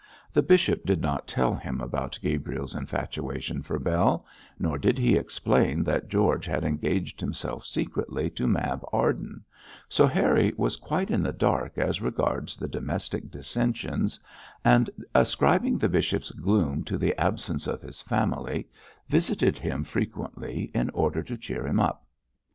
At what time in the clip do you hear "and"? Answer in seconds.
14.65-14.89